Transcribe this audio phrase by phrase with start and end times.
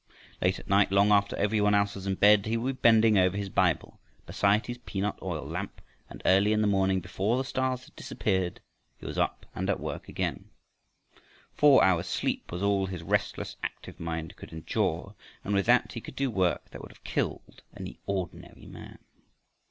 [0.41, 3.19] Late at night, long after every one else was in bed, he would be bending
[3.19, 7.43] over his Bible, beside his peanut oil lamp, and early in the morning before the
[7.43, 8.61] stars had disappeared
[8.97, 10.49] he was up and at work again.
[11.53, 16.01] Four hours' sleep was all his restless, active mind could endure, and with that he
[16.01, 18.97] could do work that would have killed any ordinary man.